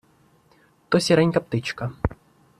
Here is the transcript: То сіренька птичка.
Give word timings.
То 0.89 0.99
сіренька 1.07 1.39
птичка. 1.49 1.91